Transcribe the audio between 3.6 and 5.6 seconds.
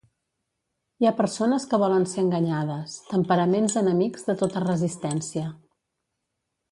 enemics de tota resistència;